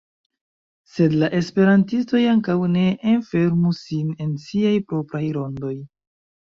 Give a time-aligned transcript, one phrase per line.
[0.93, 5.77] Sed la esperantistoj ankaŭ ne enfermu sin en siaj propraj rondoj.